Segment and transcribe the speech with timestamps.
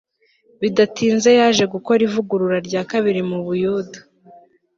[0.61, 3.99] bidatinze yaje gukora ivugurura rya kabiri mu Buyuda